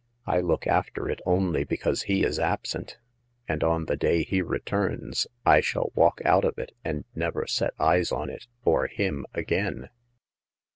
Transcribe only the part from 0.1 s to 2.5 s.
I look after it only because he is